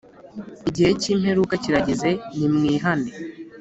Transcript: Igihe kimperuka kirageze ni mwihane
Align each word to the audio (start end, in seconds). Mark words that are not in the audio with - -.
Igihe 0.69 0.89
kimperuka 1.01 1.53
kirageze 1.63 2.09
ni 2.37 2.47
mwihane 2.53 3.09